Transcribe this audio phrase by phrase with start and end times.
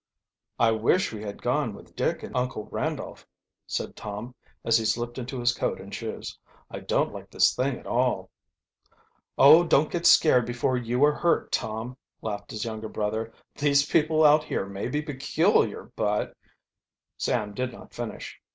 [0.57, 3.27] "I wish we had gone with Dick and Uncle Randolph,"
[3.67, 4.33] said Tom,
[4.65, 6.39] as he slipped into his coat and shoes.
[6.71, 8.31] "I don't like this thing at all."
[9.37, 13.31] "Oh, don't get scared before you are hurt, Tom!" laughed his younger brother.
[13.55, 16.35] "These people out here may be peculiar, but"
[17.19, 18.41] Sam did not finish.